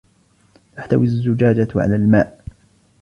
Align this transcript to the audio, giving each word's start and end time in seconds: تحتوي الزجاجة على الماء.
تحتوي 0.75 1.05
الزجاجة 1.05 1.67
على 1.75 1.95
الماء. 1.95 2.45